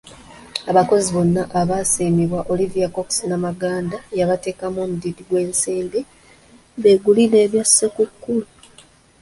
Abakozi 0.71 1.07
bonna 1.15 1.41
abaasiimibwa, 1.59 2.39
Olivia 2.53 2.87
Cox 2.95 3.09
Namaganda 3.29 3.97
yabateekamu 4.19 4.77
omudidi 4.85 5.21
gw’ensimbi 5.27 5.99
beegulire 6.81 7.37
ebya 7.45 7.63
Ssekukkulu. 7.67 8.47